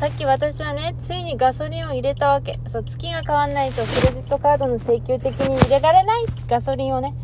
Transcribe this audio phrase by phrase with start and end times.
[0.00, 2.58] さっき私はね、ついにガソリンを入れたわけ。
[2.66, 7.14] そう、月が変わんないとクレジットカードの請求的に入れられないガソリンをね。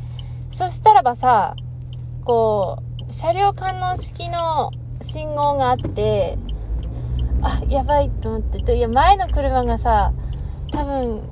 [0.51, 1.57] そしたらばさ、
[2.27, 6.37] こう、車両観音式の信号があって、
[7.41, 10.13] あ、やばいと思ってて、いや、前の車がさ、
[10.71, 11.22] 多分、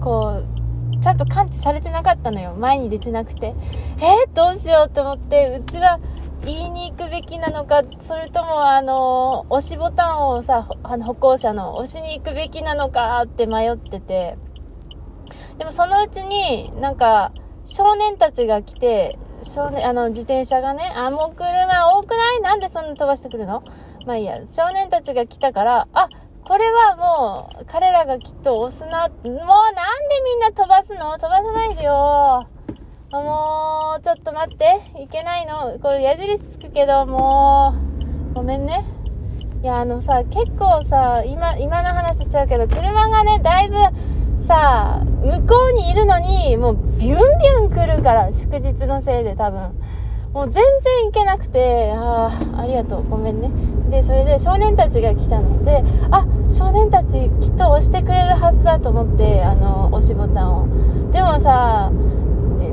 [0.00, 2.56] こう、ちゃんと感知されてなかったのよ。
[2.58, 3.54] 前に出てなくて。
[3.98, 6.00] えー、どうしようと思って、うちは
[6.44, 14.38] 言いに行くべきなのか、それとも、あの、押しボタンをさ、あの歩行者の押しに行くべきなのかって迷ってて。
[15.58, 17.32] でもそのうちに、なんか、
[17.66, 22.40] 少年たちが来て、少年、あの、自転車がね、あ、もう車多くない？
[22.40, 23.62] なんでそんな飛ばしてくるの？
[24.06, 26.08] まあいいや、少年たちが来たから、あ、
[26.44, 29.40] これはもう、彼らがきっと押すな、もうなんで
[30.24, 31.12] みんな飛ばすの？
[31.18, 32.48] 飛ばさないでよ。
[33.12, 34.80] もう、ちょっと待って。
[35.02, 35.78] いけないの。
[35.82, 37.74] これ矢印つくけど、も
[38.30, 38.84] う、ごめんね。
[39.62, 43.74] いや、あのさ、結構さ、今、今の話しちゃうけど、車がね、だいぶ、
[44.46, 49.72] さ、向こうにいるのに、もう、ビュンビュン来るから、祝日のせいで多分。
[50.32, 53.50] もう全然行けなくて、ああ、ありがとう、ごめんね。
[53.90, 61.10] で、それで少年たちが来たので、あ、少年たちきっと押してくれるはずだと思って、あの、押しボタンを。
[61.10, 61.90] でもさ、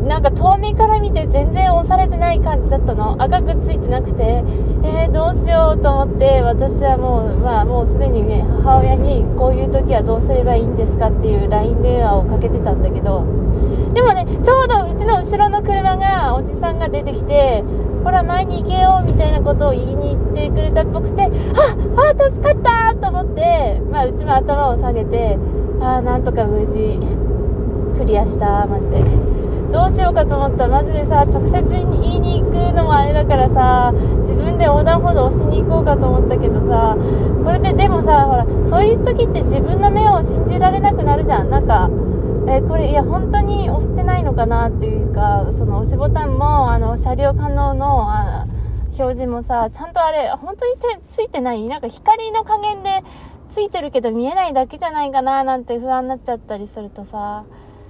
[0.08, 4.44] なんか遠目から見て全然押されてない感じだったの赤くついてなくて
[4.84, 13.26] えー、どうしようと思って私はもうまあもうすでにね母親にこういう時はどうすればいいんですかっていう LINE 電話をかけてたんだけど
[13.94, 17.64] でもねちょうどうちの後ろの車がおじさんが出てきて
[18.04, 25.38] ほら前に行けよみたいなことを言いに行ってくれたっぽくてああ助かったと思ってまあうちも頭を下げて
[25.82, 26.98] ああなんとか無事
[28.00, 29.37] クリアしたマジで。
[29.72, 30.68] どうしようかと思った。
[30.68, 31.82] マジでさ直接言
[32.16, 36.96] いに行くのもあれだからさ自分で横断歩道押しに行こうかと思ったけどさ
[37.44, 41.50] これででもさほらそういう時って自分の目を信じられなくなるじゃん。
[41.50, 41.90] なんか
[42.50, 48.48] えこれいや本当に押してないのかなっていうかその押しボタンもあの車両可能のあ
[48.98, 51.68] 表示もさちゃんとあれ本当に手ついてない？
[51.68, 53.04] なんか光の加減で
[53.52, 57.44] ついてるけど見えないだけじゃないかななんて不安になっちゃったりするとさ。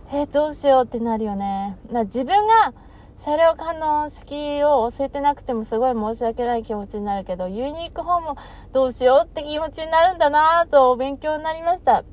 [0.10, 1.78] えー、どうしようってなるよね。
[1.92, 2.74] な自分が
[3.18, 8.40] 車両可能式を教えてなくてもすごい申し訳ない気持ちになるけど、ユニークホーム
[8.72, 12.04] どうしようって気持ちになるんだなぁと勉強になりました。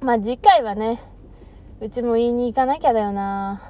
[0.00, 1.00] まあ次回はね、
[1.80, 3.67] うちも言いに行かなきゃだよな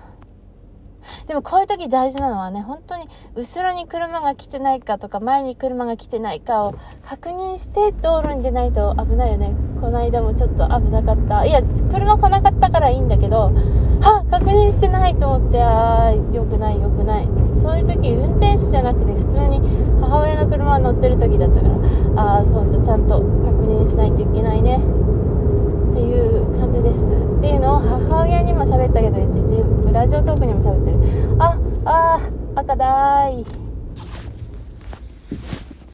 [1.26, 6.74] でもこういう時大事なのはね、本当に後ろに車が来てないかとか前に車が来てないかを
[7.04, 9.54] 確認して道路に出ないと危ないよね。
[9.80, 11.44] この間もちょっと危なかった。
[11.44, 13.52] いや、車来なかったからいいんだけど、
[14.00, 17.28] は確認してないと思って、ああ、良くない良くない。
[17.60, 19.60] そういう時運転手じゃなくて普通に
[20.00, 24.80] 母親の車乗ってる時だったから、ああ、そうとちゃんと確認しないといけないね。
[27.80, 29.18] 母親にも喋ったけど、
[29.92, 30.98] ラジオトークにも喋ってる。
[31.38, 32.20] あ、あ、
[32.54, 33.57] 赤だーい。